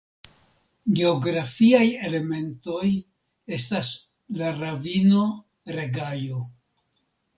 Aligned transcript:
Geografiaj 0.99 1.83
elementoj 2.07 2.89
estas 3.59 3.93
la 4.41 4.49
ravino 4.63 5.27
Regajo. 5.77 6.41